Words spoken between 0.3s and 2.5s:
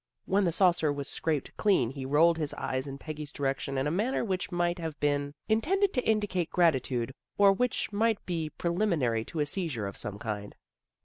the saucer was scraped clean he rolled